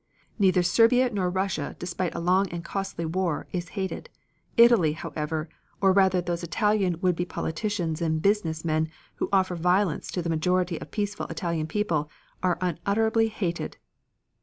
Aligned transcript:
Neither 0.39 0.63
Serbia 0.63 1.11
nor 1.11 1.29
Russia, 1.29 1.75
despite 1.77 2.15
a 2.15 2.19
long 2.19 2.49
and 2.49 2.65
costly 2.65 3.05
war, 3.05 3.45
is 3.51 3.69
hated. 3.77 4.09
Italy, 4.57 4.93
however, 4.93 5.47
or 5.79 5.93
rather 5.93 6.21
those 6.21 6.41
Italian 6.41 6.97
would 7.01 7.15
be 7.15 7.23
politicians 7.23 8.01
and 8.01 8.19
business 8.19 8.65
men 8.65 8.89
who 9.17 9.29
offer 9.31 9.55
violence 9.55 10.09
to 10.09 10.23
the 10.23 10.27
majority 10.31 10.81
of 10.81 10.89
peaceful 10.89 11.27
Italian 11.27 11.67
people, 11.67 12.09
are 12.41 12.57
unutterably 12.63 13.27
hated." 13.27 13.77